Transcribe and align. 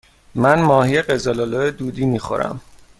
من 0.35 0.61
ماهی 0.61 1.01
قزل 1.01 1.41
آلا 1.41 1.69
دودی 1.69 2.05
می 2.05 2.19
خورم. 2.19 2.61